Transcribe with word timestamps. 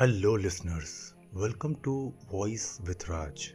Hello 0.00 0.36
listeners 0.36 1.14
welcome 1.34 1.74
to 1.74 1.92
voice 2.32 2.78
with 2.80 3.04
Raj 3.10 3.54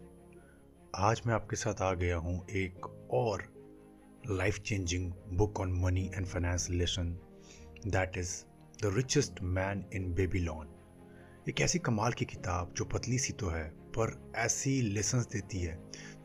आज 0.95 1.21
मैं 1.27 1.33
आपके 1.33 1.55
साथ 1.55 1.81
आ 1.81 1.93
गया 1.93 2.17
हूँ 2.17 2.47
एक 2.49 2.85
और 3.13 3.43
life 4.29 4.59
changing 4.59 5.13
book 5.33 5.59
on 5.59 5.73
money 5.81 6.11
and 6.15 6.25
finance 6.25 6.69
lesson 6.69 7.17
that 7.87 8.17
is 8.17 8.43
the 8.83 8.93
richest 8.95 9.41
man 9.41 9.85
in 9.93 10.13
Babylon 10.13 10.67
एक 11.49 11.61
ऐसी 11.61 11.79
कमाल 11.79 12.13
की 12.13 12.25
किताब 12.25 12.73
जो 12.77 12.85
पतली 12.85 13.17
सी 13.17 13.33
तो 13.33 13.47
है, 13.47 13.69
पर 13.69 14.33
ऐसी 14.35 14.81
लेसन्स 14.81 15.25
देती 15.25 15.59
है, 15.59 15.75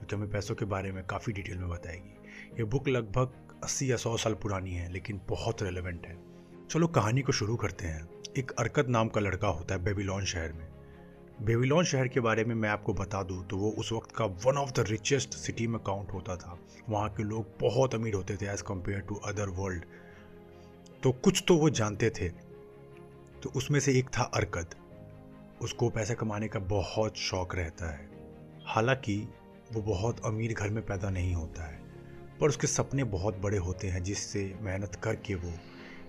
जो 0.01 0.07
कि 0.07 0.17
हमें 0.17 0.31
पैसों 0.31 0.55
के 0.55 0.65
बारे 0.65 0.93
में 0.93 1.05
काफ़ी 1.05 1.33
डिटेल 1.33 1.59
में 1.59 1.69
बताएगी। 1.69 2.11
ये 2.59 2.65
बुक 2.65 2.89
लगभग 2.89 3.61
80 3.65 3.91
या 3.91 3.97
100 3.97 4.17
साल 4.17 4.35
पुरानी 4.35 4.71
है, 4.71 4.93
लेकिन 4.93 5.21
बहुत 5.29 5.63
रेलेवेंट 5.63 6.07
है। 6.07 6.38
चलो 6.71 6.87
कहानी 6.87 7.23
को 7.23 7.33
शुरू 7.33 7.57
करते 7.57 7.87
हैं। 7.87 8.09
एक 8.39 8.51
अरकत 8.51 8.89
नाम 8.89 9.09
का 9.09 9.21
लड़का 9.21 9.49
होता 9.49 9.75
है 9.75 9.83
बेबीलोन 9.85 10.25
शहर 10.25 10.53
में। 10.53 10.67
बेबीलोन 11.43 11.85
शहर 11.85 12.09
के 12.09 12.21
बारे 12.21 12.45
में 12.45 12.55
मैं 12.55 12.69
आपको 12.69 12.95
बता 12.95 13.23
दूँ 13.23 13.47
तो 13.47 13.57
वो 13.57 13.71
उस 13.71 13.93
वक्त 13.93 14.13
का 14.17 14.25
one 14.25 14.57
of 14.57 14.71
the 14.71 14.85
richest 14.89 15.35
city 15.35 15.67
में 15.67 15.79
काउंट 15.81 16.13
होता 16.13 16.37
था। 16.37 16.59
वहाँ 16.89 17.09
के 17.09 17.23
लोग 17.23 17.47
बहुत 17.61 17.95
अमीर 17.95 18.15
होते 18.15 18.37
थे 18.37 18.47
as 18.47 18.63
compare 18.63 19.01
to 19.01 19.15
other 19.15 19.49
world 19.49 19.85
तो 21.03 21.13
कुछ 21.13 21.45
तो 21.49 21.57
वो 21.57 21.71
जानते 21.71 22.11
थे। 22.11 22.29
तो 23.43 23.53
उसमें 23.57 23.81
से 23.81 23.99
एक 23.99 24.09
था 24.09 24.23
अरकत 24.23 24.77
उसको 25.63 25.91
पैसे 25.91 26.15
कमाने 26.15 26.49
का 26.49 26.59
बहुत 26.59 27.17
शौक 27.17 27.55
रहता 27.55 27.91
है। 27.91 28.11
हालाँकि 28.67 29.29
वो 29.73 29.83
बहुत 29.83 30.21
अमीर 30.25 30.55
घर 30.55 30.69
में 30.69 30.87
पैदा 30.87 31.11
नहीं 31.11 31.35
होता 31.35 31.63
है। 31.63 31.81
पर 32.41 32.49
उसके 32.49 32.67
सपने 32.67 33.05
बहुत 33.05 33.37
बड़े 33.37 33.59
होते 33.59 33.89
हैं 33.89 34.03
जिससे 34.03 34.59
मेहनत 34.61 34.95
करके 34.95 35.35
वो 35.35 35.53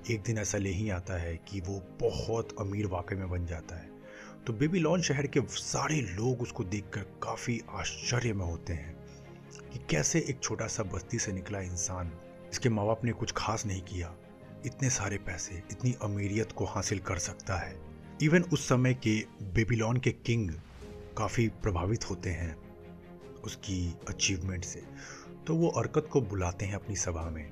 एक 0.09 0.22
दिन 0.22 0.38
ऐसा 0.38 0.58
ले 0.58 0.70
ही 0.70 0.90
आता 0.90 1.13
है 1.13 1.38
कि 1.38 1.62
वो 1.62 1.84
बहुत 2.02 2.55
अमीर 2.59 2.88
वाकई 2.88 3.16
में 3.16 3.30
बन 3.30 3.45
जाता 3.45 3.76
है। 3.76 3.90
तो 4.48 4.54
बेबीलोन 4.54 5.02
शहर 5.02 5.27
के 5.27 5.41
सारे 5.48 6.02
लोग 6.02 6.41
उसको 6.41 6.63
देखकर 6.63 7.02
काफ़ी 7.02 7.62
आश्चर्य 7.70 8.34
में 8.34 8.46
होते 8.46 8.74
हैं 8.74 8.96
कि 9.74 9.80
कैसे 9.90 10.20
एक 10.20 10.40
छोटा 10.43 10.68
सा 10.68 10.84
बस्ती 10.84 11.20
से 11.20 11.32
निकला 11.32 11.60
इंसान, 11.60 12.12
इसके 12.52 12.70
माँ 12.70 12.85
बाप 12.85 13.05
ने 13.05 13.12
कुछ 13.12 13.34
खास 13.37 13.65
नहीं 13.65 13.82
किया। 13.82 14.15
इतने 14.65 14.90
सारे 14.90 15.18
पैसे, 15.18 15.63
इतनी 15.71 15.96
अमीरियत 16.02 16.52
को 16.52 16.65
हासिल 16.65 16.99
कर 16.99 17.18
सकता 17.18 17.57
है। 17.57 17.82
इवन 18.21 18.43
उस 18.43 18.70
समय 18.70 18.93
के 18.93 19.26
बेबीलोन 19.41 19.98
के 19.98 20.12
किंग 20.12 20.52
काफ़ी 21.18 21.48
प्रभावित 21.48 22.10
होते 22.10 22.30
हैं 22.30 22.57
उसकी 23.43 23.96
अचीवमेंट 24.10 24.65
से। 24.65 24.84
तो 25.48 25.55
वो 25.55 25.68
अरकत 25.68 26.07
को 26.12 26.21
बुलाते 26.21 26.65
हैं 26.65 26.76
अपनी 26.76 26.96
सभा 26.96 27.30
में 27.30 27.52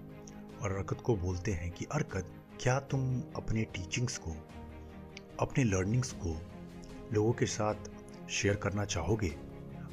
और 0.62 0.72
अरकत 0.72 1.02
को 1.02 1.16
बोलते 1.16 1.52
हैं 1.52 1.72
कि, 1.72 1.86
अरकत 1.86 2.37
क्या 2.62 2.80
तुम 2.80 3.22
अपने 3.36 3.64
टीचिंग्स 3.64 4.18
को, 4.18 4.36
अपने 5.40 5.64
लर्निंग्स 5.64 6.12
को 6.12 6.42
लोगों 7.14 7.34
के 7.34 7.46
साथ 7.46 7.76
शेयर 8.30 8.56
करना 8.56 8.86
चाहोगे? 8.86 9.28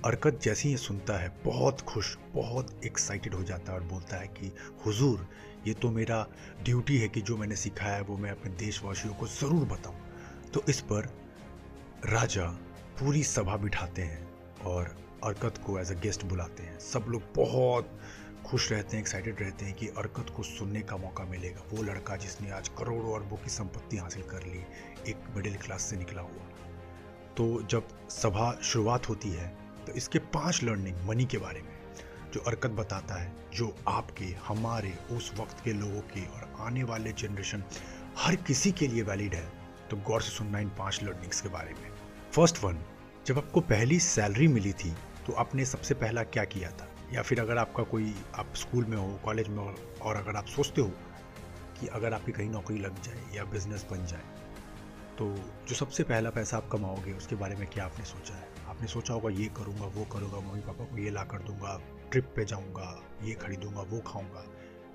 अरकत 0.05 0.41
जैसे 0.43 0.69
ही 0.69 0.77
सुनता 0.77 1.19
है, 1.19 1.37
बहुत 1.45 1.81
खुश, 1.81 2.19
बहुत 2.35 2.85
एक्साइटेड 2.85 3.35
हो 3.35 3.45
जाता 3.45 3.73
है 3.73 3.79
और 3.79 3.85
बोलता 3.85 4.17
है 4.17 4.27
कि, 4.27 4.53
हुजूर, 4.87 5.29
ये 5.67 5.75
तो 5.75 5.91
मेरा 5.91 6.27
ड्यूटी 6.63 6.99
है 6.99 7.09
कि 7.09 7.21
जो 7.21 7.37
मैंने 7.37 7.57
सिखाया 7.57 7.95
है, 7.95 8.03
वो 8.03 8.17
मैं 8.17 8.31
अपने 8.31 8.53
देशवासियों 8.53 9.15
को 9.15 9.27
ज़रूर 9.27 9.65
बताऊँ। 9.65 9.97
तो 10.55 10.65
इस 10.69 10.81
पर 10.81 11.07
राजा 12.07 12.47
पूरी 13.01 13.23
सभा 13.23 13.57
बिठाते 13.57 14.03
हैं 14.03 14.29
और 14.61 14.97
अरकत 15.25 15.59
को 15.67 15.79
एज 15.79 15.93
अ 15.93 16.01
गेस्ट 16.01 16.25
बुलाते 16.25 16.63
हैं। 16.63 16.79
सब 16.79 17.05
लोग 17.09 17.23
बहुत 17.37 17.99
खुश 18.47 18.71
रहते 18.73 18.97
हैं 18.97 19.03
एक्साइटेड 19.03 19.41
रहते 19.41 19.65
हैं 19.65 19.75
कि 19.75 19.87
अरकत 19.89 20.31
को 20.37 20.43
सुनने 20.43 20.81
का 20.81 20.97
मौका 20.97 21.25
मिलेगा। 21.25 21.63
वो 21.73 21.83
लड़का 21.83 22.17
जिसने 22.17 22.51
आज 22.51 22.69
करोड़ों 22.69 23.15
अरबों 23.15 23.37
की 23.37 23.51
संपत्ति 23.51 23.97
हासिल 23.97 24.23
कर 24.23 24.43
ली, 24.45 24.65
एक 25.09 25.25
मिडिल 25.37 25.57
क्लास 25.57 25.83
से 25.83 25.97
निकला 25.97 26.23
हुआ। 26.23 26.49
तो 27.37 27.63
जब 27.63 27.89
सभा 28.11 28.53
शुरुआत 28.63 29.09
होती 29.09 29.31
है 29.31 29.49
तो 29.87 29.93
इसके 29.93 30.19
पाँच 30.35 30.63
लर्निंग 30.65 30.97
मनी 31.09 31.25
के 31.25 31.39
बारे 31.39 31.63
में, 31.63 31.73
जो 32.33 32.41
अरकत 32.41 32.71
बताता 32.73 33.15
है, 33.15 33.33
जो 33.55 33.75
आपके, 33.89 34.25
हमारे, 34.47 34.93
उस 35.11 35.33
वक्त 35.39 35.65
के 35.65 35.73
लोगों 35.73 36.01
के 36.09 36.27
और 36.27 36.55
आने 36.61 36.85
वाले 36.85 37.13
जनरेशन 37.15 37.65
हर 38.19 38.37
किसी 38.39 38.73
के 38.73 38.87
लिए 38.89 39.03
वैलिड 39.03 39.35
है 39.35 39.47
तो 39.91 39.97
गौर 40.03 40.23
से 40.23 40.31
सुनना 40.31 40.59
इन 40.59 40.69
पाँच 40.79 41.03
लर्निंग्स 41.03 41.41
के 41.41 41.49
बारे 41.49 41.73
में। 41.73 41.91
फ़र्स्ट 42.33 42.63
वन 42.65 42.85
जब 43.27 43.39
आपको 43.39 43.61
पहली 43.63 43.99
सैलरी 44.01 44.49
मिली 44.49 44.73
थी 44.75 44.95
तो 45.27 45.33
आपने 45.35 45.65
सबसे 45.67 45.95
पहला 45.97 46.23
क्या 46.25 46.45
किया 46.47 46.71
था? 46.71 46.89
या 47.15 47.23
फिर 47.23 47.41
अगर 47.41 47.59
आपका 47.59 47.83
कोई, 47.83 48.15
आप 48.35 48.55
स्कूल 48.55 48.85
में 48.85 48.97
हो, 48.97 49.09
कॉलेज 49.25 49.49
में 49.49 49.59
हो, 49.59 49.75
और 50.03 50.17
अगर 50.17 50.37
आप 50.37 50.47
सोचते 50.47 50.81
हो 50.81 50.91
कि 51.81 51.87
अगर 51.87 52.13
आपकी 52.13 52.33
कहीं 52.33 52.51
नौकरी 52.51 52.79
लग 52.79 53.03
जाए 53.03 53.37
या 53.37 53.45
बिज़नेस 53.45 53.87
बन 53.91 54.07
जाए 54.07 54.23
तो 55.19 55.27
जो 55.69 55.75
सबसे 55.75 56.03
पहला 56.03 56.31
पैसा 56.31 56.57
आप 56.57 56.69
कमाओगे, 56.69 57.13
उसके 57.13 57.37
बारे 57.37 57.57
में 57.57 57.67
क्या 57.67 57.85
आपने 57.85 58.05
सोचा 58.05 58.35
है? 58.35 58.49
आपने 58.69 58.87
सोचा 58.87 59.15
होगा, 59.15 59.31
ये 59.31 59.47
करूँगा, 59.47 59.87
वो 59.87 60.05
करूँगा 60.05 60.39
मम्मी 60.39 60.61
पापा 60.61 60.85
को 60.85 60.99
ये 60.99 61.11
ला 61.11 61.23
कर 61.25 61.39
दूँगा, 61.39 61.81
ट्रिप 62.13 62.33
पे 62.37 62.45
जाऊँगा, 62.45 63.03
ये 63.23 63.35
खरीदूँगा, 63.35 63.83
वो 63.83 64.01
खाऊँगा। 64.01 64.45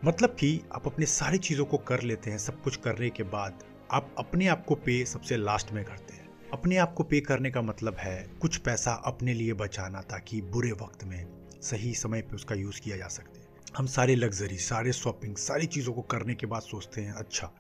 मतलब 0.06 0.30
कि 0.30 0.62
आप 0.74 0.88
अपने 0.88 1.06
सारी 1.06 1.38
चीज़ों 1.38 1.66
को 1.66 1.78
कर 1.78 2.02
लेते 2.02 2.32
हैं, 2.32 2.38
सब 2.38 2.62
कुछ 2.62 2.76
करने 2.76 3.10
के 3.10 3.24
बाद 3.24 3.64
आप 3.92 4.16
अपने 4.18 4.48
आप 4.48 4.66
को 4.66 4.76
पे 4.76 5.04
सबसे 5.06 5.38
लास्ट 5.38 5.72
में 5.72 5.84
करते 5.86 6.14
हैं। 6.14 6.28
अपने 6.54 6.78
आप 6.78 6.94
को 6.94 7.04
पे 7.04 7.20
करने 7.22 7.52
का 7.52 7.62
मतलब 7.62 7.96
है 7.96 8.30
कुछ 8.42 8.58
पैसा 8.58 9.02
अपने 9.06 9.34
लिए 9.34 9.54
बचाना, 9.54 10.02
ताकि 10.02 10.42
बुरे 10.42 10.72
वक्त 10.72 11.04
में 11.04 11.39
सही 11.62 11.94
समय 11.94 12.22
पे 12.22 12.36
उसका 12.36 12.56
यूज़ 12.56 12.82
किया 12.82 12.98
जा 12.98 13.08
सकता 13.08 13.40
है। 13.40 13.48
हम 13.78 13.86
सारे 13.86 14.16
लग्जरी, 14.16 14.58
सारे 14.58 14.94
शॉपिंग, 14.94 15.36
सारी 15.38 15.66
चीज़ों 15.66 15.94
को 15.94 16.02
करने 16.02 16.36
के 16.36 16.46
बाद 16.46 16.62
सोचते 16.62 17.02
हैं 17.02 17.14
अच्छा 17.14 17.52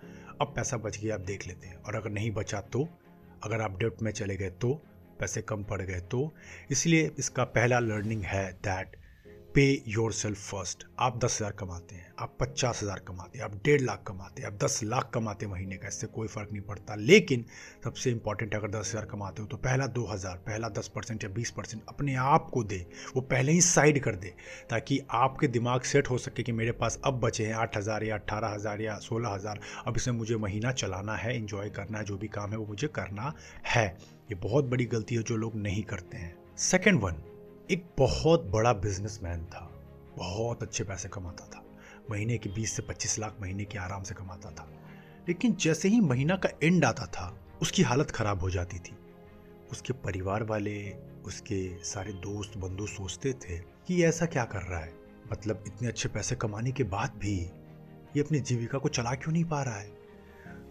अब 0.42 0.54
पैसा 0.56 0.78
बच 0.78 0.98
गया 0.98 1.16
आप 1.16 1.22
देख 1.22 1.48
लेते 1.48 1.68
हैं। 1.68 1.76
और 1.76 1.96
अगर 1.96 2.10
नहीं 2.10 2.32
बचा 2.32 2.62
तो 2.62 2.88
अगर 3.44 3.62
आप 3.62 3.78
डेप्ट 3.80 4.02
में 4.02 4.12
चले 4.12 4.38
गए 4.38 4.50
तो 4.52 4.74
पैसे 5.20 5.42
कम 5.42 5.64
पड़ 5.64 5.82
गए 5.82 6.00
तो 6.02 6.32
इसलिए 6.72 7.12
इसका 7.20 7.44
पहला 7.44 7.80
लर्निंग 7.80 8.24
है 8.24 8.52
दैट 8.54 8.96
पे 9.60 9.82
योर 9.88 10.12
सेल्फ 10.14 10.38
फ़र्स्ट 10.40 10.84
आप 11.00 11.18
दस 11.20 11.36
हज़ार 11.36 11.52
कमाते 11.52 11.96
हैं, 11.96 12.14
आप 12.20 12.36
पचास 12.40 12.82
हज़ार 12.84 13.00
कमाते 13.08 13.38
हैं, 13.38 13.46
आप 13.46 13.56
डेढ़ 13.64 13.82
लाख 13.82 14.04
कमाते 14.08 14.42
हैं, 14.42 14.48
आप 14.48 14.58
दस 14.60 14.80
लाख 14.84 15.10
कमाते 15.14 15.46
हैं 15.46 15.52
महीने 15.52 15.78
का, 15.78 15.88
इससे 15.88 16.08
कोई 16.08 16.28
फ़र्क 16.28 16.52
नहीं 16.52 16.62
पड़ता। 16.62 16.96
लेकिन 16.98 17.44
सबसे 17.84 18.12
इंपॉर्टेंट 18.12 18.56
अगर 18.56 18.70
दस 18.70 18.90
हज़ार 18.90 19.06
कमाते 19.06 19.42
हो 19.42 19.48
तो 19.48 19.58
पहला 19.58 19.88
दो 19.90 20.06
हज़ार, 20.06 20.36
पहला 20.38 20.70
दस 20.70 20.88
परसेंट 20.96 21.24
या 21.24 21.30
बीस 21.30 21.52
परसेंट 21.52 21.84
अपने 21.90 22.16
आप 22.16 22.50
को 22.50 22.64
दे, 22.64 22.86
वो 23.16 23.22
पहले 23.24 23.52
ही 23.52 23.62
साइड 23.62 24.02
कर 24.04 24.16
दे, 24.16 24.34
ताकि 24.70 25.00
आपके 25.12 25.48
दिमाग 25.50 25.82
सेट 25.84 26.10
हो 26.10 26.18
सके 26.20 26.44
कि 26.44 26.52
मेरे 26.52 26.72
पास 26.74 27.00
अब 27.06 27.20
बचे 27.20 27.46
हैं 27.46 27.54
आठ 27.56 27.78
हज़ार 27.78 28.04
या 28.04 28.16
अट्ठारह 28.16 28.48
हज़ार 28.48 28.82
या 28.82 28.98
सोलह 29.00 29.30
हज़ार। 29.30 29.60
अब 29.86 29.98
इसमें 29.98 30.16
मुझे 30.16 30.38
महीना 30.38 30.72
चलाना 30.74 31.16
है 31.16 31.36
इंजॉय 31.38 31.70
करना 31.72 31.98
है, 31.98 32.06
जो 32.06 32.18
भी 32.18 32.28
काम 32.30 32.52
है 32.52 32.58
वो 32.58 32.66
मुझे 32.66 32.88
करना 32.90 33.34
है। 33.68 33.88
ये 34.32 34.36
बहुत 34.38 34.66
बड़ी 34.66 34.86
गलती 34.88 35.16
है 35.16 35.24
जो 35.24 35.38
लोग 35.38 35.56
नहीं 35.58 35.84
करते 35.84 36.18
हैं। 36.18 36.38
सेकेंड 36.60 37.02
वन 37.02 37.22
एक 37.72 37.86
बहुत 37.98 38.44
बड़ा 38.44 38.74
बिजनेसमैन 38.74 39.46
था। 39.46 39.72
बहुत 40.18 40.64
अच्छे 40.64 40.84
पैसे 40.84 41.10
कमाता 41.10 41.46
था। 41.46 41.66
महीने 42.12 42.38
के 42.38 42.50
20 42.50 42.74
से 42.74 42.82
25 42.82 43.20
लाख 43.20 43.36
महीने 43.42 43.66
के 43.66 43.78
आराम 43.78 44.04
से 44.04 44.16
कमाता 44.16 44.52
था। 44.52 44.70
लेकिन 45.28 45.56
जैसे 45.56 45.90
ही 45.90 46.00
महीना 46.00 46.36
का 46.36 46.50
एंड 46.64 46.86
आता 46.86 47.06
था, 47.06 47.40
उसकी 47.62 47.82
हालत 47.82 48.12
ख़राब 48.12 48.40
हो 48.40 48.50
जाती 48.50 48.80
थी। 48.80 48.98
उसके 49.72 49.94
परिवार 49.94 50.44
वाले, 50.44 50.92
उसके 51.26 51.84
सारे 51.84 52.14
दोस्त 52.14 52.58
बंधु 52.58 52.88
सोचते 52.88 53.34
थे 53.34 53.60
कि 53.60 54.04
ऐसा 54.04 54.26
क्या 54.26 54.46
कर 54.46 54.62
रहा 54.62 54.80
है? 54.80 54.94
मतलब 55.32 55.64
इतने 55.68 55.88
अच्छे 55.88 56.10
पैसे 56.10 56.36
कमाने 56.36 56.72
के 56.72 56.84
बाद 56.84 57.14
भी 57.18 57.38
ये 58.16 58.20
अपनी 58.20 58.40
जीविका 58.40 58.78
को 58.78 58.90
चला 58.90 59.16
क्यों 59.16 59.34
नहीं 59.34 59.46
पा 59.46 59.64
रहा 59.64 59.80
है? 59.80 59.99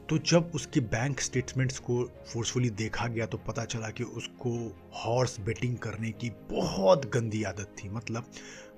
तो 0.09 0.19
जब 0.19 0.53
उसके 0.55 0.81
बैंक 0.81 1.21
स्टेटमेंट्स 1.21 1.79
को 1.79 2.03
फोर्सफुली 2.27 2.71
देखा 2.71 3.07
गया 3.07 3.27
तो 3.27 3.39
पता 3.39 3.65
चला 3.65 3.89
कि 3.91 4.05
उसको 4.05 4.51
हॉर्स 4.95 5.41
बेटिंग 5.41 5.77
करने 5.79 6.11
की 6.11 6.31
बहुत 6.51 7.05
गंदी 7.07 7.43
आदत 7.43 7.75
थी 7.79 7.89
मतलब 7.89 8.31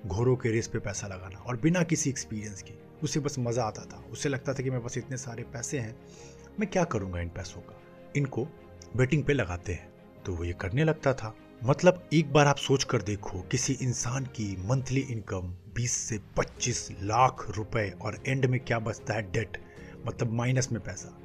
घोड़ों 0.07 0.35
के 0.35 0.49
रेस 0.49 0.67
पे 0.67 0.79
पैसा 0.79 1.07
लगाना 1.07 1.39
और 1.39 1.57
बिना 1.57 1.83
किसी 1.83 2.09
एक्सपीरियंस 2.09 2.61
के। 2.61 2.73
उसे 3.03 3.19
बस 3.19 3.35
मज़ा 3.39 3.63
आता 3.63 3.85
था। 3.85 4.03
उसे 4.11 4.29
लगता 4.29 4.53
था 4.53 4.63
कि 4.63 4.69
मेरे 4.69 4.83
पास 4.83 4.97
इतने 4.97 5.17
सारे 5.17 5.43
पैसे 5.43 5.79
हैं, 5.79 5.95
मैं 6.59 6.69
क्या 6.69 6.83
करूँगा 6.83 7.21
इन 7.21 7.29
पैसों 7.29 7.61
का? 7.61 7.81
इनको 8.15 8.47
बेटिंग 8.97 9.23
पे 9.23 9.33
लगाते 9.33 9.73
हैं 9.73 9.89
तो 10.25 10.35
वो 10.35 10.43
ये 10.43 10.53
करने 10.53 10.83
लगता 10.83 11.13
था। 11.13 11.35
मतलब 11.63 12.09
एक 12.13 12.31
बार 12.33 12.47
आप 12.47 12.57
सोच 12.57 12.83
कर 12.83 13.01
देखो, 13.01 13.41
किसी 13.41 13.73
इंसान 13.73 14.25
की 14.25 14.55
मंथली 14.59 15.01
इनकम 15.01 15.55
20 15.75 15.91
से 15.91 16.19
25 16.37 16.87
लाख 17.01 17.45
रुपए 17.49 17.89
और 18.01 18.23
एंड 18.27 18.45
में 18.45 18.59
क्या 18.59 18.79
बचता 18.79 19.13
है 19.13 19.31
डेट 19.31 19.57
मतलब 20.05 20.33
माइनस 20.33 20.71
में 20.71 20.81
पैसा। 20.83 21.17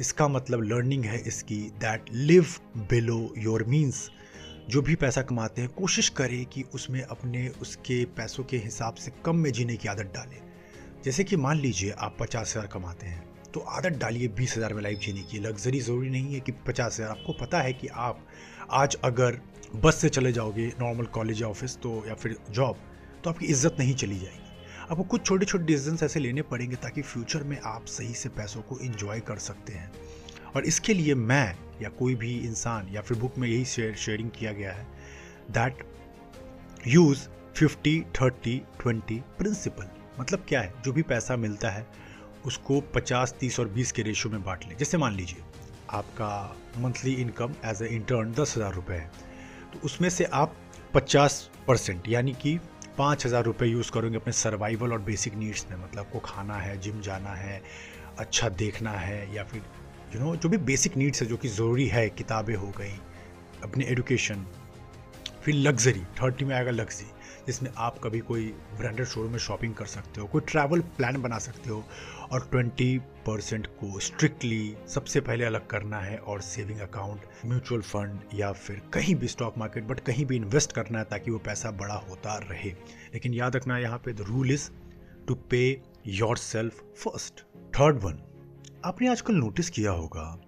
इसका 0.00 0.28
मतलब 0.28 0.62
लर्निंग 0.64 1.04
है 1.04 1.18
इसकी 1.20 1.60
that 1.80 2.12
live 2.12 2.46
below 2.80 3.32
your 3.38 3.64
means 3.66 4.08
जो 4.68 4.82
भी 4.82 4.94
पैसा 4.96 5.22
कमाते 5.22 5.62
हैं, 5.62 5.70
कोशिश 5.70 6.08
करें 6.10 6.44
कि 6.46 6.62
उसमें 6.74 7.00
अपने, 7.02 7.48
उसके 7.50 8.04
पैसों 8.16 8.44
के 8.44 8.56
हिसाब 8.58 8.94
से 8.96 9.12
कम 9.24 9.36
में 9.36 9.50
जीने 9.52 9.76
की 9.76 9.88
आदत 9.88 10.12
डालें। 10.14 10.40
जैसे 11.04 11.24
कि 11.24 11.36
मान 11.38 11.58
लीजिए 11.58 11.90
आप 11.90 12.16
पचास 12.20 12.56
हज़ार 12.56 12.66
कमाते 12.68 13.06
हैं 13.06 13.26
तो 13.52 13.60
आदत 13.60 13.98
डालिए 13.98 14.28
बीस 14.30 14.56
हज़ार 14.56 14.74
में 14.74 14.82
लाइफ 14.82 14.98
जीने 14.98 15.22
की। 15.22 15.38
लग्जरी 15.38 15.80
ज़रूरी 15.80 16.10
नहीं 16.10 16.34
है 16.34 16.40
कि 16.40 16.52
पचास 16.66 16.94
हज़ार। 16.94 17.10
आपको 17.10 17.32
पता 17.34 17.60
है 17.60 17.72
कि 17.72 17.88
आप 17.88 18.26
आज 18.72 18.96
अगर 19.04 19.40
बस 19.76 19.94
से 19.96 20.08
चले 20.10 20.32
जाओगे 20.32 20.66
नॉर्मल 20.80 21.06
कॉलेज 21.08 21.40
या 21.42 21.48
ऑफ़िस 21.48 21.76
तो 21.76 22.02
या 22.08 22.14
फिर 22.14 22.36
जॉब 22.50 22.76
तो 23.24 23.30
आपकी 23.30 23.46
इज़्ज़त 23.46 23.76
नहीं 23.78 23.94
चली 23.94 24.18
जाएगी। 24.18 24.47
आपको 24.90 25.02
कुछ 25.04 25.24
छोटे 25.26 25.46
छोटे 25.46 25.64
डिसीज़न 25.64 26.04
ऐसे 26.04 26.20
लेने 26.20 26.42
पड़ेंगे 26.42 26.76
ताकि 26.76 27.02
फ्यूचर 27.02 27.42
में 27.42 27.58
आप 27.66 27.86
सही 27.86 28.14
से 28.14 28.28
पैसों 28.28 28.60
को 28.62 28.78
इंजॉय 28.78 29.20
कर 29.20 29.38
सकते 29.38 29.72
हैं। 29.72 29.90
और 30.56 30.64
इसके 30.64 30.94
लिए 30.94 31.14
मैं 31.14 31.54
या 31.82 31.88
कोई 31.88 32.14
भी 32.14 32.32
इंसान 32.38 32.88
या 32.88 33.00
फिर 33.00 33.18
बुक 33.18 33.36
में 33.38 33.48
यही 33.48 33.64
शेयर 33.64 33.94
शेयरिंग 33.96 34.30
किया 34.30 34.52
गया 34.52 34.72
है 34.72 34.86
that 35.50 35.84
use 36.86 37.26
fifty 37.54 38.00
thirty 38.20 38.56
twenty 38.80 39.20
principle 39.38 39.88
मतलब 40.20 40.44
क्या 40.48 40.60
है? 40.60 40.72
जो 40.84 40.92
भी 40.92 41.02
पैसा 41.02 41.36
मिलता 41.36 41.70
है, 41.70 41.86
उसको 42.46 42.80
पचास, 42.94 43.34
तीस 43.40 43.60
और 43.60 43.68
बीस 43.68 43.92
के 43.92 44.02
रेशियो 44.02 44.32
में 44.32 44.42
बांट 44.44 44.64
लें। 44.68 44.76
जैसे 44.76 44.98
मान 44.98 45.14
लीजिए, 45.14 45.42
आपका 45.90 46.56
monthly 46.78 47.12
income 47.14 47.54
as 47.64 47.82
a 47.82 47.86
intern 47.86 48.32
दस 48.32 48.56
हज़ार 48.56 48.74
रुपये 48.74 48.98
है 48.98 49.10
तो 49.72 49.80
उसमें 49.84 50.08
से 50.10 50.24
आप 50.24 50.56
पचास 50.94 51.50
परसेंट 51.66 52.08
यानी 52.08 52.32
कि 52.32 52.58
पाँच 52.98 53.24
हज़ार 53.26 53.44
रुपये 53.44 53.68
यूज़ 53.68 53.90
करोगे 53.92 54.16
अपने 54.16 54.32
सर्वाइवल 54.32 54.92
और 54.92 55.00
बेसिक 55.02 55.34
नीड्स 55.34 55.66
में 55.70 55.76
मतलब 55.76 55.98
आपको 55.98 56.18
खाना 56.18 56.54
है 56.56 56.78
जिम 56.80 57.00
जाना 57.00 57.34
है 57.34 57.60
अच्छा 58.18 58.48
देखना 58.48 58.90
है, 58.90 59.34
या 59.34 59.44
फिर 59.44 59.62
यू 60.14 60.20
नो 60.20 60.34
जो 60.36 60.48
भी 60.48 60.56
बेसिक 60.58 60.96
नीड्स 60.96 61.22
है, 61.22 61.28
जो 61.28 61.36
कि 61.36 61.48
ज़रूरी 61.48 61.86
है, 61.86 62.08
किताबें 62.10 62.54
हो 62.54 62.68
गई, 62.78 62.92
अपने 63.64 63.84
एडुकेशन 63.86 64.44
फिर 65.42 65.54
लग्जरी 65.54 66.00
थर्टी 66.22 66.44
में 66.44 66.54
आएगा 66.56 66.70
लग्जरी 66.70 67.10
जिसमें 67.48 67.70
आप 67.76 67.98
कभी 68.04 68.18
कोई 68.18 68.46
ब्रांडेड 68.78 69.06
शोरूम 69.06 69.32
में 69.32 69.38
शॉपिंग 69.38 69.74
कर 69.74 69.86
सकते 69.86 70.20
हो, 70.20 70.26
कोई 70.26 70.40
ट्रैवल 70.40 70.80
प्लान 70.80 71.22
बना 71.22 71.38
सकते 71.38 71.70
हो 71.70 71.84
और 72.32 72.50
20 72.54 72.98
परसेंट 72.98 73.66
को 73.66 74.00
स्ट्रिक्टली 74.00 74.76
सबसे 74.88 75.20
पहले 75.20 75.44
अलग 75.44 75.66
करना 75.66 75.98
है 75.98 76.18
और 76.18 76.40
सेविंग 76.40 76.80
अकाउंट 76.80 77.20
म्यूचुअल 77.46 77.80
फंड 77.80 78.20
या 78.34 78.52
फिर 78.52 78.82
कहीं 78.94 79.14
भी 79.14 79.28
स्टॉक 79.28 79.58
मार्केट 79.58 79.84
बट 79.84 80.00
कहीं 80.00 80.26
भी 80.26 80.36
इन्वेस्ट 80.36 80.72
करना 80.72 80.98
है 80.98 81.04
ताकि 81.04 81.30
वो 81.30 81.38
पैसा 81.38 81.70
बड़ा 81.70 81.94
होता 81.94 82.38
रहे। 82.38 82.70
लेकिन 83.14 83.34
याद 83.34 83.56
रखना 83.56 83.78
यहाँ 83.78 83.98
पे 83.98 84.12
the 84.12 84.20
rule 84.20 84.50
is 84.50 84.70
to 85.28 85.34
pay 85.34 85.82
yourself 86.36 86.82
first 86.82 87.40
third 87.74 87.96
one 87.96 88.18
आपने 88.84 89.08
आजकल 89.08 89.34
नोटिस 89.34 89.70
किया 89.70 89.90
होगा 89.90 90.40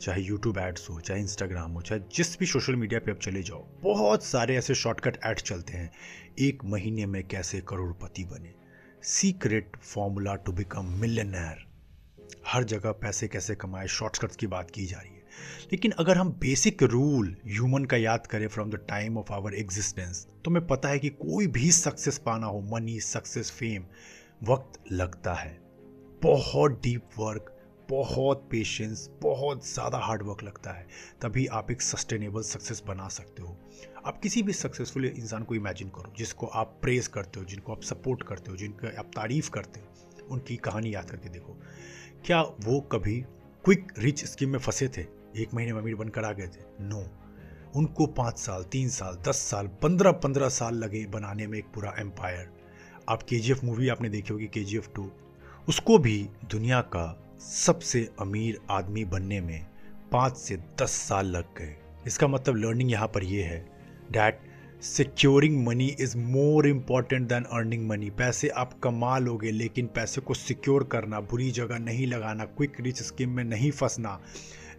चाहे 0.00 0.22
यूट्यूब 0.22 0.58
एड्स 0.58 0.90
हो, 0.90 1.00
चाहे 1.00 1.20
इंस्टाग्राम 1.20 1.70
हो, 1.70 1.82
चाहे 1.82 2.00
जिस 2.14 2.38
भी 2.38 2.46
सोशल 2.46 2.76
मीडिया 2.76 3.00
पे 3.00 3.10
आप 3.10 3.18
चले 3.18 3.42
जाओ, 3.42 3.66
बहुत 3.82 4.24
सारे 4.24 4.56
ऐसे 4.56 4.74
शॉर्टकट 4.74 5.18
एड्स 5.24 5.42
चलते 5.42 5.72
हैं। 5.72 5.90
एक 6.38 6.64
महीने 6.64 7.06
में 7.06 7.28
कैसे 7.28 7.60
करोड़पति 7.60 8.24
बने? 8.24 8.54
Secret 9.02 9.76
formula 9.76 10.34
to 10.34 10.52
become 10.52 10.86
millionaire 10.86 11.70
हर 12.46 12.64
जगह 12.64 12.92
पैसे 12.92 13.28
कैसे 13.28 13.54
कमाए? 13.54 13.86
शॉर्टकट्स 13.86 14.36
की 14.36 14.46
बात 14.46 14.70
की 14.70 14.86
जा 14.86 14.98
रही 14.98 15.10
है। 15.10 15.20
लेकिन 15.72 15.90
अगर 15.90 16.16
हम 16.16 16.30
बेसिक 16.30 16.82
रूल 16.82 17.36
ह्यूमन 17.46 17.84
का 17.84 17.96
याद 17.96 18.26
करें 18.26 18.48
from 18.48 18.70
the 18.70 18.74
time 18.74 19.18
of 19.18 19.32
our 19.32 19.54
existence 19.54 20.26
तो 20.44 20.50
हमें 20.50 20.66
पता 20.66 20.88
है 20.88 20.98
कि 20.98 21.08
कोई 21.08 21.46
भी 21.46 21.72
सक्सेस 21.72 22.18
पाना 22.18 22.46
हो 22.46 22.60
मनी 22.60 23.00
सक्सेस 23.00 23.50
फेम 23.50 23.84
वक्त 24.42 24.92
लगता 24.92 25.34
है। 25.34 25.60
बहुत 26.22 26.80
डीप 26.82 27.04
वर्क 27.18 27.56
बहुत 27.90 28.46
पेशेंस 28.50 29.08
बहुत 29.22 29.66
ज़्यादा 29.66 29.98
हार्डवर्क 29.98 30.42
लगता 30.42 30.72
है। 30.72 30.86
तभी 31.22 31.46
आप 31.46 31.70
एक 31.70 31.82
सस्टेनेबल 31.82 32.42
सक्सेस 32.42 32.82
बना 32.86 33.08
सकते 33.08 33.42
हो। 33.42 33.56
आप 34.06 34.18
किसी 34.18 34.42
भी 34.42 34.52
सक्सेसफुल 34.52 35.04
इंसान 35.04 35.42
को 35.42 35.54
इमेजिन 35.54 35.88
करो, 35.88 36.12
जिसको 36.18 36.46
आप 36.46 36.78
प्रेज 36.82 37.06
करते 37.06 37.40
हो, 37.40 37.46
जिनको 37.46 37.72
आप 37.72 37.82
सपोर्ट 37.82 38.22
करते 38.22 38.50
हो, 38.50 38.56
जिनका 38.56 38.98
आप 38.98 39.10
तारीफ़ 39.16 39.50
करते 39.50 39.80
हो, 39.80 39.86
उनकी 40.30 40.56
कहानी 40.56 40.94
याद 40.94 41.10
करके 41.10 41.28
देखो। 41.28 41.56
क्या 42.26 42.42
वो 42.42 42.80
कभी 42.80 43.20
क्विक 43.64 43.92
रिच 43.98 44.24
स्कीम 44.24 44.50
में 44.50 44.58
फंसे 44.58 44.88
थे? 44.88 45.06
एक 45.36 45.54
महीने 45.54 45.72
में 45.72 45.80
अमीर 45.80 45.94
बनकर 45.94 46.24
आ 46.24 46.32
गए 46.32 46.46
थे? 46.46 46.62
नो 46.80 47.04
उनको 47.76 48.06
पाँच 48.06 48.38
साल, 48.38 48.62
तीन 48.62 48.88
साल, 48.88 49.16
दस 49.28 49.36
साल, 49.36 49.66
पंद्रह 49.66 50.12
पंद्रह 50.12 50.48
साल 50.48 50.74
लगे 50.74 51.06
बनाने 51.06 51.46
में 51.46 51.58
एक 51.58 51.64
पूरा 51.64 51.94
एम्पायर 51.98 52.52
आप 53.08 53.22
के 53.22 53.54
मूवी 53.66 53.88
आपने 53.88 54.08
देखी 54.08 54.32
होगी 54.32 54.46
के 54.46 54.64
जी 54.64 54.78
उसको 55.68 55.98
भी 55.98 56.28
दुनिया 56.50 56.80
का 56.80 57.29
सबसे 57.40 58.00
अमीर 58.20 58.58
आदमी 58.70 59.04
बनने 59.04 59.40
में 59.40 59.66
पाँच 60.12 60.36
से 60.36 60.56
दस 60.82 60.90
साल 60.90 61.26
लग 61.26 61.44
गए। 61.58 61.74
इसका 62.06 62.26
मतलब 62.28 62.56
लर्निंग 62.56 62.90
यहाँ 62.90 63.06
पर 63.08 63.24
यह 63.24 63.46
है 63.46 63.60
that 64.12 64.40
securing 64.82 65.66
money 65.66 65.86
is 66.00 66.16
more 66.18 66.66
important 66.68 67.28
than 67.28 67.44
earning 67.44 67.88
money 67.88 68.10
पैसे 68.10 68.48
आप 68.48 68.78
कमा 68.82 69.16
लोगे, 69.18 69.50
लेकिन 69.50 69.86
पैसे 69.86 70.20
को 70.20 70.34
सिक्योर 70.34 70.84
करना, 70.84 71.20
बुरी 71.20 71.50
जगह 71.50 71.78
नहीं 71.78 72.06
लगाना 72.06 72.44
क्विक 72.44 72.80
रिच 72.80 73.02
स्कीम 73.02 73.30
में 73.30 73.44
नहीं 73.44 73.70
फंसना 73.70 74.18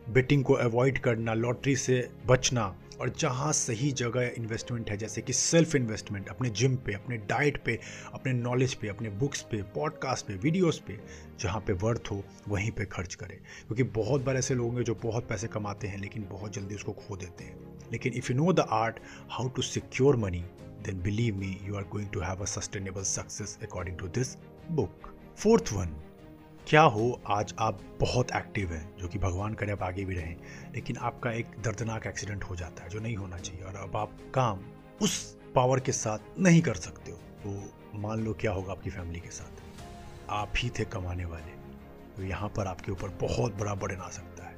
बेटिंग 0.09 0.43
को 0.43 0.53
अवॉइड 0.53 0.99
करना 0.99 1.33
लॉटरी 1.33 1.75
से 1.75 2.07
बचना 2.27 2.75
और 3.01 3.09
जहाँ 3.09 3.53
सही 3.53 3.91
जगह 3.91 4.31
इन्वेस्टमेंट 4.37 4.89
है, 4.89 4.97
जैसे 4.97 5.21
कि 5.21 5.33
सेल्फ 5.33 5.75
इन्वेस्टमेंट 5.75 6.29
अपने 6.29 6.49
जिम 6.49 6.75
पे, 6.75 6.93
अपने 6.93 7.17
डाइट 7.17 7.63
पे, 7.63 7.79
अपने 8.13 8.33
नॉलेज 8.33 8.73
पे, 8.73 8.87
अपने 8.87 9.09
बुक्स 9.09 9.41
पे 9.41 9.61
पॉडकास्ट 9.61 10.25
पे 10.25 10.33
वीडियोस 10.33 10.79
पे, 10.87 10.99
जहाँ 11.39 11.59
पे 11.59 11.73
वर्थ 11.73 12.01
हो, 12.11 12.23
वहीं 12.47 12.71
पे 12.71 12.85
खर्च 12.85 13.15
करें। 13.15 13.37
क्योंकि 13.37 13.83
बहुत 13.83 14.21
बार 14.21 14.37
ऐसे 14.37 14.55
लोग 14.55 14.75
हैं 14.75 14.83
जो 14.83 14.95
बहुत 14.95 15.27
पैसे 15.29 15.47
कमाते 15.47 15.87
हैं, 15.87 15.97
लेकिन 15.97 16.27
बहुत 16.29 16.53
जल्दी 16.53 16.75
उसको 16.75 16.91
खो 16.91 17.17
देते 17.17 17.43
हैं। 17.43 17.79
लेकिन 17.91 18.13
if 18.13 18.31
you 18.31 18.37
know 18.37 18.53
the 18.53 18.59
art 18.59 18.99
how 19.31 19.49
to 19.49 19.61
secure 19.61 20.15
money 20.15 20.45
then 20.61 21.01
believe 21.01 21.35
me 21.35 21.59
you 21.63 21.75
are 21.75 21.83
going 21.83 22.09
to 22.09 22.19
have 22.19 22.41
a 22.41 22.45
sustainable 22.45 23.03
success 23.03 23.59
according 23.63 23.97
to 23.97 24.07
this 24.07 24.35
book 24.71 25.13
fourth 25.37 25.73
one 25.73 25.95
क्या 26.71 26.81
हो, 26.81 27.21
आज 27.27 27.53
आप 27.59 27.79
बहुत 27.99 28.27
एक्टिव 28.35 28.71
हैं, 28.71 28.97
जो 28.97 29.07
कि 29.07 29.19
भगवान 29.19 29.53
करे 29.53 29.71
आप 29.71 29.81
आगे 29.83 30.03
भी 30.05 30.15
रहें, 30.15 30.35
लेकिन 30.75 30.97
आपका 30.97 31.31
एक 31.31 31.45
दर्दनाक 31.63 32.07
एक्सीडेंट 32.07 32.43
हो 32.43 32.55
जाता 32.55 32.83
है, 32.83 32.89
जो 32.89 32.99
नहीं 32.99 33.15
होना 33.15 33.37
चाहिए, 33.37 33.63
और 33.63 33.75
अब 33.75 33.97
आप 33.97 34.11
काम 34.33 34.59
उस 35.01 35.17
पावर 35.55 35.79
के 35.79 35.91
साथ 35.91 36.39
नहीं 36.39 36.61
कर 36.61 36.75
सकते 36.75 37.11
हो। 37.11 37.17
तो 37.43 37.99
मान 37.99 38.23
लो 38.23 38.33
क्या 38.33 38.51
होगा 38.51 38.71
आपकी 38.71 38.89
फैमिली 38.89 39.19
के 39.19 39.31
साथ? 39.31 39.61
आप 40.29 40.53
ही 40.57 40.69
थे 40.69 40.85
कमाने 40.85 41.25
वाले 41.25 41.51
तो 42.15 42.23
यहाँ 42.23 42.49
पर 42.49 42.67
आपके 42.67 42.91
ऊपर 42.91 43.09
बहुत 43.21 43.59
बड़ा 43.59 43.75
बर्डन 43.75 44.01
आ 44.01 44.09
सकता 44.09 44.43
है। 44.43 44.55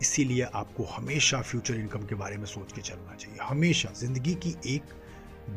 इसीलिए 0.00 0.42
आपको 0.42 0.84
हमेशा 0.84 1.42
फ्यूचर 1.42 1.74
इनकम 1.74 2.06
के 2.06 2.14
बारे 2.14 2.36
में 2.36 2.46
सोच 2.46 2.72
के 2.72 2.80
चलना 2.80 3.14
चाहिए। 3.14 3.38
हमेशा, 3.42 3.92
ज़िंदगी 3.92 4.34
की 4.34 4.56
एक 4.66 4.94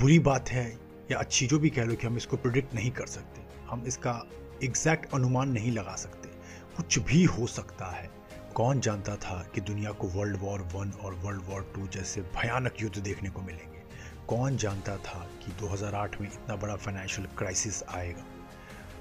बुरी 0.01 0.19
बात 0.19 0.49
है, 0.49 0.69
या 1.11 1.17
अच्छी 1.17 1.47
जो 1.47 1.59
भी 1.59 1.69
कह 1.69 1.83
लो 1.83 1.95
कि 1.95 2.07
हम 2.07 2.17
इसको 2.17 2.37
प्रोडिक्ट 2.37 2.75
नहीं 2.75 2.91
कर 2.91 3.05
सकते। 3.07 3.41
हम 3.69 3.85
इसका 3.87 4.23
एग्जैक्ट 4.63 5.13
अनुमान 5.13 5.49
नहीं 5.49 5.71
लगा 5.71 5.95
सकते। 5.95 6.29
कुछ 6.77 6.99
भी 6.99 7.23
हो 7.23 7.47
सकता 7.47 7.85
है। 7.85 8.09
कौन 8.55 8.79
जानता 8.79 9.15
था 9.15 9.47
कि 9.55 9.61
दुनिया 9.61 9.91
को 9.91 10.07
वर्ल्ड 10.07 10.37
वॉर 10.37 10.61
वन 10.61 10.91
और 10.91 11.13
वर्ल्ड 11.13 11.41
वॉर 11.45 11.71
टू 11.75 11.87
जैसे 11.87 12.21
भयानक 12.21 12.73
युद्ध 12.81 12.97
देखने 12.97 13.29
को 13.29 13.41
मिलेंगे? 13.41 13.83
कौन 14.27 14.57
जानता 14.57 14.97
था 14.97 15.29
कि 15.45 15.51
2008 15.51 16.21
में 16.21 16.33
इतना 16.33 16.55
बड़ा 16.55 16.75
फाइनेंशियल 16.75 17.27
क्राइसिस 17.27 17.83
आएगा? 17.83 18.23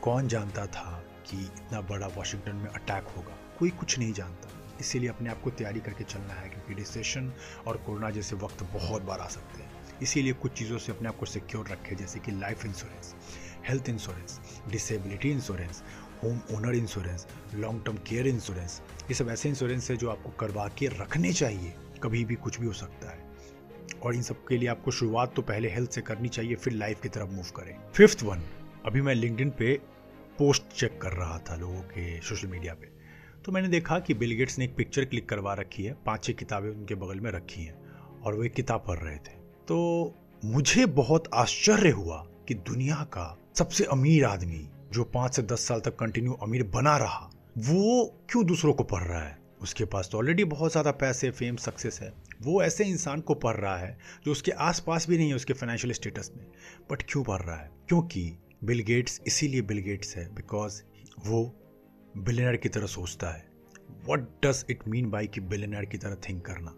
कौन 0.02 0.28
जानता 0.28 0.66
था 0.66 1.04
कि 1.30 1.40
इतना 1.40 1.80
बड़ा 1.80 2.06
वाशिंगटन 2.06 2.56
में 2.56 2.70
अटैक 2.70 3.04
होगा? 3.16 3.36
कोई 3.58 3.70
कुछ 3.70 3.98
नहीं 3.98 4.12
जानता। 4.12 4.48
इसीलिए 4.80 5.08
अपने 5.08 5.30
आप 5.30 5.42
को 5.42 5.50
तैयारी 5.50 5.80
करके 5.80 6.04
चलना 6.04 6.34
है 6.34 6.48
क्योंकि 6.48 6.74
रिसेशन 6.74 7.32
और 7.66 7.76
कोरोना 7.76 8.10
जैसे 8.10 8.36
वक्त 8.36 8.62
बहुत 8.62 9.02
बार 9.02 9.20
आ 9.20 9.26
सकते 9.26 9.62
हैं। 9.62 9.72
इसीलिए 10.02 10.32
कुछ 10.32 10.52
चीज़ों 10.52 10.78
से 10.78 10.92
अपने 10.92 11.08
आप 11.08 11.16
को 11.16 11.26
सिक्योर 11.26 11.68
रखें, 11.68 11.96
जैसे 11.96 12.18
कि 12.18 12.30
life 12.30 12.64
insurance 12.66 13.14
health 13.68 13.88
insurance 13.88 14.40
disability 14.70 15.30
insurance 15.30 15.82
home 16.24 16.40
owner 16.56 16.74
insurance 16.74 17.26
long 17.54 17.84
term 17.84 17.96
care 18.08 18.26
insurance 18.26 18.80
ये 19.10 19.14
सब 19.14 19.28
ऐसे 19.28 19.48
इंश्योरेंस 19.48 19.90
है 19.90 19.96
जो 19.96 20.10
आपको 20.10 20.30
करवा 20.30 20.66
के 20.68 20.86
रखने 21.00 21.32
चाहिए, 21.32 21.74
कभी 22.02 22.24
भी 22.24 22.34
कुछ 22.34 22.60
भी 22.60 22.66
हो 22.66 22.72
सकता 22.72 23.10
है। 23.10 23.30
और 24.02 24.14
इन 24.14 24.22
सब 24.22 24.44
के 24.46 24.56
लिए 24.56 24.68
आपको 24.68 24.90
शुरुआत 24.90 25.34
तो 25.36 25.42
पहले 25.42 25.70
हेल्थ 25.70 25.90
से 25.90 26.00
करनी 26.00 26.28
चाहिए, 26.28 26.54
फिर 26.54 26.72
लाइफ 26.72 27.00
की 27.00 27.08
तरफ़ 27.08 27.30
मूव 27.30 27.50
करें। 27.56 27.76
फिफ्थ 27.94 28.22
वन 28.22 28.42
अभी 28.86 29.00
मैं 29.00 29.14
लिंकडिन 29.14 29.50
पे 29.50 29.74
पोस्ट 30.38 30.62
चेक 30.76 31.00
कर 31.02 31.12
रहा 31.12 31.38
था 31.38 31.56
लोगों 31.56 31.80
के 31.80 32.20
सोशल 32.20 32.48
मीडिया 32.48 32.74
पे। 32.74 32.90
तो 33.44 33.52
मैंने 33.52 33.68
देखा 33.68 33.98
कि 33.98 34.14
बिल 34.14 34.32
गेट्स 34.32 34.58
ने 34.58 34.64
एक 34.64 34.74
पिक्चर 34.76 35.04
क्लिक 35.04 35.28
करवा 35.28 35.54
रखी 35.54 35.84
है, 35.84 35.92
पाँच 36.06 36.24
छह 36.24 36.32
किताबें 36.32 36.70
उनके 36.70 36.94
बगल 36.94 37.20
में 37.20 37.30
रखी 37.30 37.64
हैं, 37.64 37.74
और 38.22 38.34
वो 38.34 38.44
एक 38.44 38.54
किताब 38.54 38.84
पढ़ 38.88 38.98
रहे 38.98 39.16
थे। 39.16 39.40
तो 39.68 40.14
मुझे 40.44 40.86
बहुत 40.86 41.28
आश्चर्य 41.34 41.90
हुआ 41.90 42.16
कि 42.48 42.54
दुनिया 42.54 43.04
का 43.12 43.38
सबसे 43.54 43.84
अमीर 43.84 44.24
आदमी 44.24 44.68
जो 44.92 45.04
पाँच 45.04 45.36
से 45.36 45.42
दस 45.42 45.60
साल 45.60 45.80
तक 45.80 45.96
कंटिन्यू 45.96 46.32
अमीर 46.32 46.62
बना 46.64 46.96
रहा, 46.96 47.30
वो 47.58 48.04
क्यों 48.30 48.46
दूसरों 48.46 48.72
को 48.72 48.84
पढ़ 48.84 49.02
रहा 49.02 49.22
है? 49.22 49.38
उसके 49.62 49.84
पास 49.84 50.08
तो 50.12 50.18
ऑलरेडी 50.18 50.44
बहुत 50.44 50.70
ज़्यादा 50.70 50.90
पैसे 50.90 51.30
फेम 51.30 51.56
सक्सेस 51.56 52.00
है। 52.02 52.12
वो 52.42 52.62
ऐसे 52.62 52.84
इंसान 52.84 53.20
को 53.20 53.34
पढ़ 53.34 53.56
रहा 53.56 53.76
है 53.76 53.98
जो 54.24 54.32
उसके 54.32 54.50
आसपास 54.50 55.08
भी 55.08 55.18
नहीं 55.18 55.28
है, 55.28 55.34
उसके 55.34 55.52
फाइनेंशियल 55.52 55.92
स्टेटस 55.92 56.30
में। 56.36 56.46
बट 56.90 57.02
क्यों 57.02 57.24
पढ़ 57.24 57.42
रहा 57.42 57.56
है? 57.56 57.70
क्योंकि 57.88 58.38
बिल 58.64 58.82
गेट्स 58.82 59.20
इसीलिए 59.26 59.62
बिल 59.62 59.78
गेट्स 59.78 60.16
है 60.16 60.34
बिकॉज़ 60.34 60.82
वो 61.26 61.44
बिलियनर 62.16 62.56
की 62.56 62.68
तरह 62.68 62.86
सोचता 62.86 63.30
है। 63.30 63.44
What 64.08 64.28
does 64.44 64.64
it 64.70 64.88
mean 64.88 65.10
by 65.10 65.26
कि 65.26 65.40
बिलियनर 65.40 65.84
की 65.84 65.98
तरह 65.98 66.14
थिंक 66.14 66.44
करना? 66.44 66.74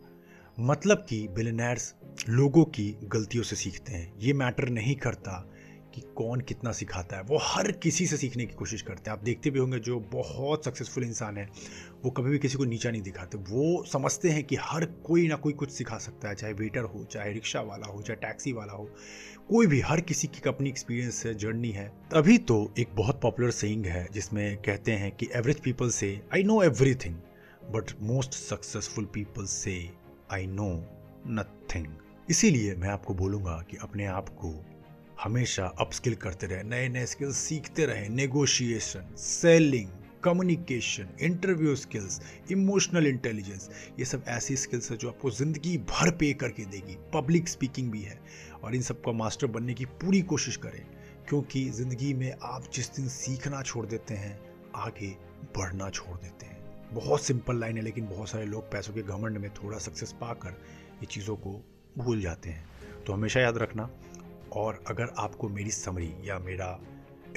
मतलब 0.60 1.06
कि 1.08 1.28
बिलियनर्स 1.28 1.94
लोगों 2.28 2.64
की 2.64 2.96
गलतियों 3.04 3.44
से 3.44 3.56
सीखते 3.56 3.92
हैं। 3.92 4.18
ये 4.18 4.32
मैटर 4.32 4.68
नहीं 4.68 4.96
करता 4.96 5.50
कि 5.94 6.00
कौन 6.00 6.40
कितना 6.40 6.72
सिखाता 6.72 7.16
है। 7.16 7.22
वो 7.22 7.38
हर 7.42 7.72
किसी 7.72 8.06
से 8.06 8.16
सीखने 8.16 8.46
की 8.46 8.54
कोशिश 8.54 8.82
करते 8.82 9.10
हैं। 9.10 9.18
आप 9.18 9.24
देखते 9.24 9.50
भी 9.50 9.58
होंगे 9.58 9.78
जो 9.78 10.00
बहुत 10.00 10.64
सक्सेसफुल 10.64 11.04
इंसान 11.04 11.36
है, 11.36 11.48
वो 12.04 12.10
कभी 12.10 12.30
भी 12.30 12.38
किसी 12.38 12.58
को 12.58 12.64
नीचा 12.64 12.90
नहीं 12.90 13.02
दिखाते। 13.02 13.38
वो 13.38 13.84
समझते 13.84 14.30
हैं 14.30 14.44
कि 14.44 14.56
हर 14.56 14.84
कोई 14.84 15.28
ना 15.28 15.34
कोई 15.34 15.52
कुछ 15.52 15.70
सिखा 15.70 15.98
सकता 15.98 16.28
है, 16.28 16.34
चाहे 16.34 16.52
वेटर 16.52 16.80
हो, 16.80 17.04
चाहे 17.04 17.32
रिक्शा 17.32 17.60
वाला 17.60 17.86
हो, 17.86 18.02
चाहे 18.02 18.16
टैक्सी 18.16 18.52
वाला 18.52 18.72
हो। 18.72 18.90
कोई 19.48 19.66
भी, 19.66 19.80
हर 19.80 20.00
किसी 20.00 20.28
की 20.28 20.48
अपनी 20.48 20.68
एक्सपीरियंस 20.68 21.26
है 21.26 21.34
जर्नी 21.34 21.70
है। 21.70 21.88
तभी 21.88 22.38
तो 22.38 22.74
एक 22.78 22.88
बहुत 22.94 23.20
पॉपुलर 23.20 23.50
सेइंग 23.50 23.86
है, 23.86 24.08
जिसमें 24.12 24.56
कहते 24.56 24.92
हैं 24.92 25.16
कि 25.16 25.28
एवरेज 25.34 25.60
पीपल 25.60 25.90
से 25.90 26.20
I 26.34 26.42
know 26.42 26.62
everything 26.62 27.14
but 27.70 27.92
most 28.02 28.32
successful 28.32 29.04
people 29.04 29.44
से 29.44 29.90
आई 30.32 30.46
नो 30.46 30.70
नथिंग 31.26 31.86
इसीलिए 32.30 32.74
मैं 32.74 32.88
आपको 32.88 33.14
बोलूँगा 33.14 33.64
कि 33.70 33.76
अपने 33.76 34.06
आप 34.06 34.28
को 34.28 34.64
हमेशा 35.24 35.66
अपस्किल 35.80 36.14
करते 36.14 36.46
रहे 36.46 36.62
नए 36.62 36.88
नए 36.88 37.04
स्किल्स 37.06 37.36
सीखते 37.38 37.84
रहे 37.86 38.08
negotiation 38.08 39.14
selling 39.18 39.88
communication 40.24 41.08
interview 41.20 41.76
skills 41.76 42.20
emotional 42.52 43.06
intelligence 43.06 43.68
ये 43.98 44.04
सब 44.04 44.24
ऐसी 44.28 44.56
स्किल्स 44.56 44.90
है 44.90 44.96
जो 44.96 45.08
आपको 45.08 45.30
ज़िंदगी 45.30 45.76
भर 45.90 46.10
पे 46.10 46.32
करके 46.34 46.64
देगी। 46.64 46.96
पब्लिक 47.14 47.48
स्पीकिंग 47.48 47.90
भी 47.92 48.02
है 48.02 48.18
और 48.64 48.74
इन 48.74 48.82
सबका 48.82 49.12
मास्टर 49.12 49.46
बनने 49.46 49.74
की 49.74 49.84
पूरी 49.84 50.20
कोशिश 50.24 50.56
करें, 50.56 50.80
क्योंकि 51.28 51.64
ज़िंदगी 51.70 52.12
में 52.14 52.32
आप 52.42 52.70
जिस 52.74 52.94
दिन 52.96 53.08
सीखना 53.08 53.62
छोड़ 53.62 53.86
देते 53.86 54.14
हैं, 54.14 54.38
आगे 54.76 55.08
बढ़ना 55.56 55.90
छोड़ 55.90 56.16
देते 56.16 56.46
हैं। 56.46 56.94
बहुत 56.94 57.22
सिंपल 57.22 57.60
लाइन 57.60 57.76
है, 57.76 57.82
लेकिन 57.82 58.08
बहुत 58.08 58.28
सारे 58.28 58.46
लोग 58.46 58.70
पैसों 58.72 58.94
के 58.94 59.02
घमंड 59.02 59.38
में 59.38 59.50
थोड़ा 59.54 59.78
सक्सेस 59.78 60.12
पाकर 60.20 60.60
ये 60.92 61.06
चीज़ों 61.06 61.36
को 61.36 61.60
भूल 61.98 62.20
जाते 62.20 62.50
हैं। 62.50 62.66
तो 63.06 63.12
हमेशा 63.12 63.40
याद 63.40 63.58
रखना 63.58 63.88
और 64.54 64.82
अगर 64.88 65.12
आपको 65.18 65.48
मेरी 65.48 65.70
समरी 65.70 66.12
या 66.24 66.38
मेरा 66.38 66.78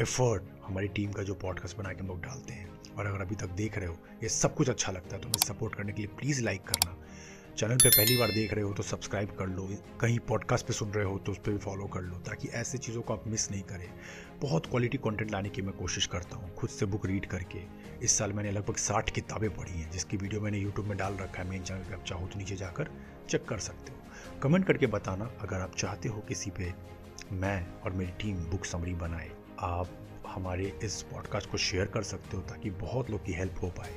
एफर्ट 0.02 0.44
हमारी 0.66 0.88
टीम 0.88 1.12
का 1.12 1.24
जो 1.24 1.34
पॉडकास्ट 1.36 1.78
बना 1.78 1.94
के 1.94 2.02
हम 2.02 2.08
लोग 2.08 2.22
डालते 2.22 2.54
हैं 2.54 2.96
और 2.98 3.06
अगर 3.06 3.22
अभी 3.22 3.36
तक 3.36 3.50
देख 3.56 3.78
रहे 3.78 3.88
हो, 3.88 3.98
ये 4.24 4.30
सब 4.30 4.56
कुछ 4.56 4.70
अच्छा 4.70 4.92
लगता 4.92 5.16
है 5.16 5.22
तो 5.22 5.28
हमें 5.28 5.46
सपोर्ट 5.46 5.76
करने 5.76 5.94
के 5.94 6.02
लिए 6.02 6.16
प्लीज़ 6.18 6.44
लाइक 6.44 6.64
करना। 6.64 6.96
चैनल 7.58 7.78
पे 7.78 7.90
पहली 7.90 8.18
बार 8.18 8.32
देख 8.32 8.54
रहे 8.54 8.64
हो 8.64 8.74
तो 8.74 8.84
सब्सक्राइब 8.84 9.30
कर 9.30 9.48
लो, 9.48 9.68
कहीं 10.02 10.18
पॉडकास्ट 10.28 10.68
पे 10.68 10.74
सुन 10.74 10.90
रहे 10.90 11.06
हो 11.06 11.18
तो 11.18 11.32
उस 11.32 11.38
पर 11.38 11.52
भी 11.52 11.58
फॉलो 11.58 11.86
कर 11.88 12.02
लो, 12.02 12.18
ताकि 12.20 12.48
ऐसे 12.50 12.78
चीज़ों 12.78 13.02
को 13.02 13.14
आप 13.14 13.24
मिस 13.28 13.50
नहीं 13.52 13.62
करें। 13.64 13.90
बहुत 14.42 14.66
क्वालिटी 14.66 14.98
कंटेंट 14.98 15.32
लाने 15.32 15.50
की 15.50 15.62
मैं 15.62 15.76
कोशिश 15.76 16.06
करता 16.06 16.36
हूँ, 16.36 16.54
खुद 16.56 16.70
से 16.70 16.86
बुक 16.86 17.06
रीड 17.06 17.26
करके। 17.26 17.62
इस 18.06 18.18
साल 18.18 18.34
मैंने 18.34 18.52
लगभग 18.52 18.76
साठ 18.78 19.10
किताबें 19.10 19.50
पढ़ी 19.56 19.80
हैं, 19.80 19.90
जिसकी 19.92 20.18
वीडियो 20.18 20.42
मैंने 20.42 20.58
यूट्यूब 20.58 20.88
में 20.88 20.98
डाल 20.98 21.18
रखा 21.18 21.42
है 21.42 21.50
मेन 21.50 21.64
चैनल 21.64 21.80
पर 21.80 21.94
आप 21.94 22.04
चाहो 22.04 22.28
तो 22.28 22.40
नीचे 22.40 22.56
जाकर 22.56 22.92
चेक 23.30 23.46
कर 23.46 23.60
सकते 23.60 23.92
हो। 23.92 24.40
कमेंट 24.44 24.66
करके 24.66 24.88
बताना, 24.88 25.32
अगर 25.42 25.58
आप 25.58 25.76
चाहते 25.76 26.10
हो 26.10 26.22
किसी 26.28 26.52
पे 26.52 26.74
मैं 27.32 27.82
और 27.82 27.92
मेरी 27.92 28.12
टीम 28.12 28.38
बुक 28.38 28.66
समरी 28.66 28.94
बनाए। 28.94 29.32
आप 29.60 29.90
हमारे 30.28 30.80
इस 30.84 31.02
पॉडकास्ट 31.02 31.52
को 31.52 31.58
शेयर 31.58 31.86
कर 31.86 32.04
सकते 32.04 32.38
हो 32.38 32.44
ताकि 32.44 32.70
बहुत 32.70 33.10
लोग 33.10 33.26
की 33.26 33.34
हेल्प 33.34 33.56
हो 33.62 33.68
पाए। 33.68 33.96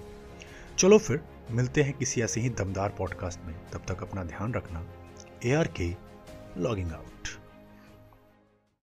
चलो 0.78 0.98
फिर, 0.98 1.24
मिलते 1.50 1.82
हैं 1.82 1.92
किसी 1.92 2.22
ऐसे 2.22 2.40
ही 2.40 2.50
दमदार 2.50 2.90
पॉडकास्ट 2.90 3.40
में। 3.44 3.70
तब 3.72 3.82
तक 3.88 4.02
अपना 4.02 4.24
ध्यान 4.24 4.54
रखना 4.54 4.86
A 5.44 5.54
R 5.54 5.66
K 5.66 5.96
logging 6.56 6.92
out 6.92 7.28